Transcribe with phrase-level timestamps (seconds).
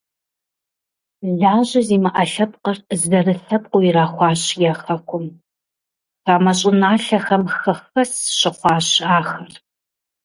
[1.39, 5.25] Лажьэ зимыӀэ лъэпкъыр зэрылъэпкъыу ирахуащ я хэкум,
[6.23, 9.51] хамэ щӀыналъэхэм хэхэс щыхъуащ ахэр.